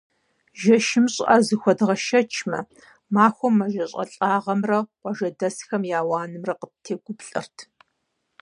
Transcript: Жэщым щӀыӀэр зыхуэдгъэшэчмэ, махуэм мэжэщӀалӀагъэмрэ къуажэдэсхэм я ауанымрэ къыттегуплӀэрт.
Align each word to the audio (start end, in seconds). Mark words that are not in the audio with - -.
Жэщым 0.61 1.05
щӀыӀэр 1.13 1.41
зыхуэдгъэшэчмэ, 1.47 2.59
махуэм 3.15 3.53
мэжэщӀалӀагъэмрэ 3.59 4.79
къуажэдэсхэм 4.99 5.83
я 5.99 6.01
ауанымрэ 6.03 6.53
къыттегуплӀэрт. 6.59 7.57